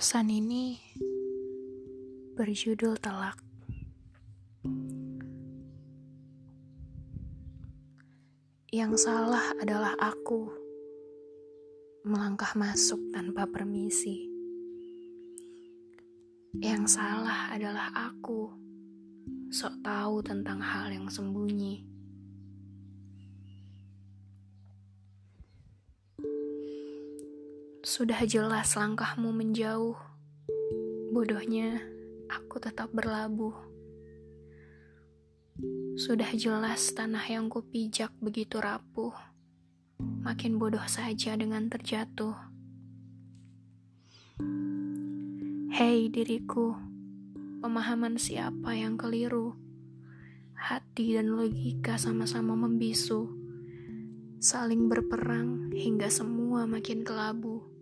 [0.00, 0.80] Pesan ini
[2.32, 3.36] berjudul telak.
[8.72, 10.48] Yang salah adalah aku
[12.08, 14.24] melangkah masuk tanpa permisi.
[16.56, 18.56] Yang salah adalah aku
[19.52, 21.84] sok tahu tentang hal yang sembunyi.
[27.90, 29.98] Sudah jelas langkahmu menjauh.
[31.10, 31.82] Bodohnya,
[32.30, 33.50] aku tetap berlabuh.
[35.98, 39.10] Sudah jelas tanah yang kupijak begitu rapuh.
[40.22, 42.38] Makin bodoh saja dengan terjatuh.
[45.74, 46.78] Hei diriku,
[47.58, 49.58] pemahaman siapa yang keliru?
[50.54, 53.34] Hati dan logika sama-sama membisu
[54.38, 57.79] saling berperang hingga semua makin kelabu.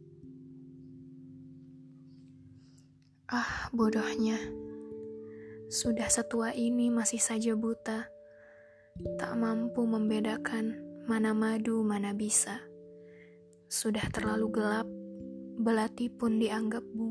[3.29, 4.41] Ah, bodohnya.
[5.69, 8.09] Sudah setua ini masih saja buta.
[9.21, 12.65] Tak mampu membedakan mana madu, mana bisa.
[13.69, 14.89] Sudah terlalu gelap,
[15.61, 17.08] belati pun dianggap bunga.